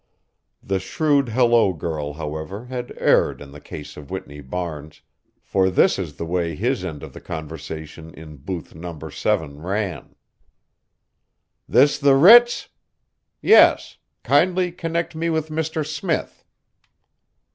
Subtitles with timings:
[0.63, 5.01] The shrewd hello girl, however, had erred in the case of Whitney Barnes,
[5.43, 8.97] for this is the way his end of the conversation in booth No.
[8.97, 10.15] 7 ran:
[11.69, 12.69] This the Ritz?
[13.41, 13.99] Yes.
[14.23, 15.85] Kindly connect me with Mr.
[15.85, 16.43] Smith.